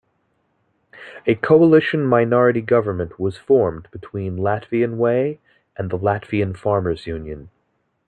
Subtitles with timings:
[1.27, 5.37] A coalition minority government was formed between Latvian Way
[5.77, 7.51] and the Latvian Farmers' Union.